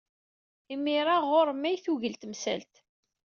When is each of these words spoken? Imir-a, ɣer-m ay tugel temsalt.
Imir-a, 0.73 1.17
ɣer-m 1.31 1.63
ay 1.69 1.77
tugel 1.83 2.15
temsalt. 2.17 2.73